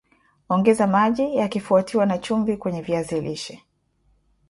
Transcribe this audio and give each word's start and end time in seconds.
ongeza 0.49 0.87
maji 0.87 1.35
yakifuatiwa 1.35 2.05
na 2.05 2.17
chumvi 2.17 2.57
kwenye 2.57 2.81
viazi 2.81 3.21
lishe 3.21 3.63